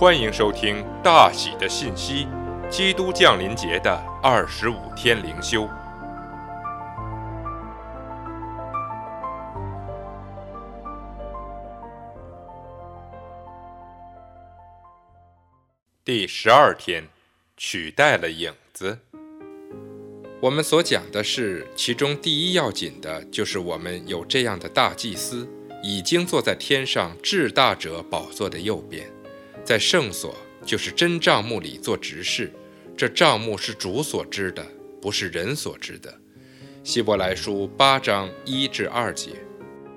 [0.00, 2.28] 欢迎收听大喜的信息——
[2.70, 5.68] 基督降临节的二十五天灵修，
[16.04, 17.08] 第十二天，
[17.56, 19.00] 取代了影子。
[20.40, 25.48] 我们所讲的是，其中第一要紧的，就是我们有这样的大祭司，
[25.82, 29.17] 已经坐在天上至大者宝座的右边。
[29.68, 32.50] 在圣所，就是真帐幕里做执事。
[32.96, 34.66] 这帐幕是主所知的，
[34.98, 36.10] 不是人所知的。
[36.82, 39.32] 希伯来书八章一至二节。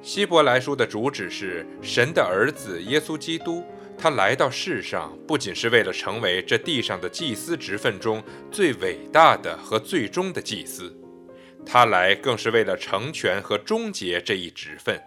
[0.00, 3.62] 希伯来书的主旨是神的儿子耶稣基督，
[3.98, 10.96] 他来到世上，不仅是为了成为这地上的祭司职分中最伟大的和最终的祭司，
[11.66, 14.98] 他来更是为了成全和终结这一职分，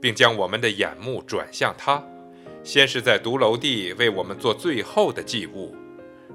[0.00, 2.00] 并将我们的眼目转向他。
[2.64, 5.76] 先是在独楼地为我们做最后的祭物，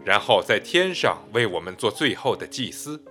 [0.05, 3.01] 然后在天上为我们做最后的祭司。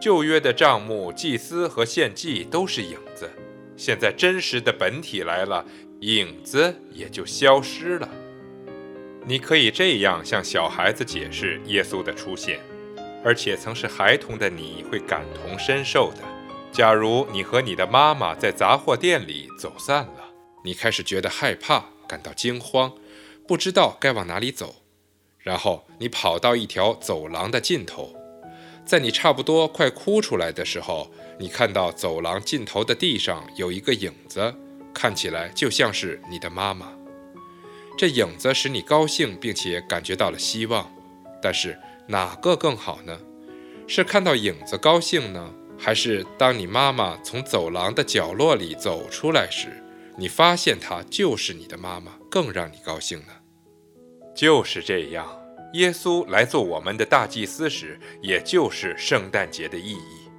[0.00, 3.30] 旧约的账目、祭司和献祭都是影子，
[3.76, 5.64] 现在真实的本体来了，
[6.00, 8.08] 影子也就消失了。
[9.26, 12.58] 你可以这样向小孩子解释耶稣的出现，
[13.22, 16.22] 而且曾是孩童的你会感同身受的。
[16.72, 20.25] 假如你和你的妈妈在杂货店里走散了。
[20.66, 22.92] 你开始觉得害怕，感到惊慌，
[23.46, 24.82] 不知道该往哪里走。
[25.38, 28.16] 然后你跑到一条走廊的尽头，
[28.84, 34.52] 在你差不多快哭出来的时候，你看到走廊尽头的地上有一个影子，
[34.92, 36.92] 看起来就像是你的妈妈。
[37.96, 40.92] 这影子使你高兴，并且感觉到了希望。
[41.40, 41.78] 但是
[42.08, 43.16] 哪个更好呢？
[43.86, 49.80] 是看到影子高兴呢，还是当你妈妈从走廊的角落里走出来时？
[50.16, 53.32] 你发现她就是你的妈妈，更让你高兴呢。
[54.34, 55.26] 就是这样，
[55.74, 60.30] 耶稣来做我们的大祭司时，也就是圣诞节的意义。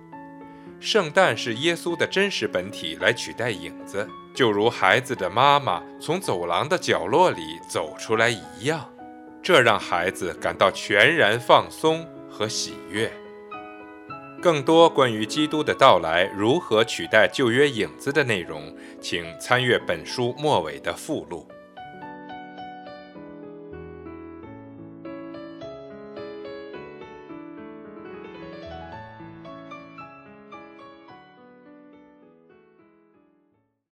[0.80, 8.88] 圣诞是耶稣的真实本体来取代影子，就如孩子的妈妈从走廊的角落里走出来一样，
[9.42, 13.12] 这让孩子感到全然放松和喜悦。
[14.42, 21.48] 更多关于基督的到来如何取代旧约影子的内容，请参阅本书末尾的附录。